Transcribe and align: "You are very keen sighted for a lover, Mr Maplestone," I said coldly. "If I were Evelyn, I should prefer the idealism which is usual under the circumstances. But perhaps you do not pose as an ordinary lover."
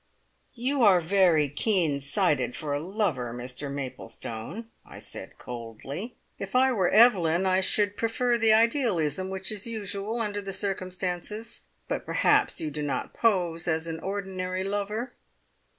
"You 0.55 0.81
are 0.83 0.99
very 0.99 1.47
keen 1.47 2.01
sighted 2.01 2.55
for 2.55 2.73
a 2.73 2.79
lover, 2.79 3.35
Mr 3.35 3.71
Maplestone," 3.71 4.67
I 4.83 4.97
said 4.97 5.37
coldly. 5.37 6.15
"If 6.39 6.55
I 6.55 6.71
were 6.71 6.89
Evelyn, 6.89 7.45
I 7.45 7.61
should 7.61 7.97
prefer 7.97 8.39
the 8.39 8.51
idealism 8.51 9.29
which 9.29 9.51
is 9.51 9.67
usual 9.67 10.19
under 10.19 10.41
the 10.41 10.53
circumstances. 10.53 11.65
But 11.87 12.07
perhaps 12.07 12.59
you 12.59 12.71
do 12.71 12.81
not 12.81 13.13
pose 13.13 13.67
as 13.67 13.85
an 13.85 13.99
ordinary 13.99 14.63
lover." 14.63 15.13